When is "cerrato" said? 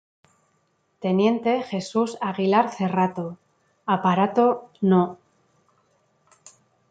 2.71-3.37